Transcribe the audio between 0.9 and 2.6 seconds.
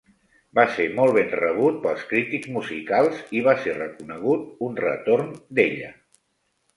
molt ben rebut pels crítics